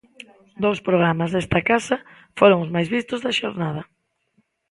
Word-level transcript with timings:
Dous 0.63 0.79
programas 0.87 1.29
desta 1.35 1.59
casa 1.69 1.97
foron 2.39 2.59
os 2.65 2.73
máis 2.75 2.87
vistos 2.95 3.19
da 3.25 3.35
xornada. 3.39 3.81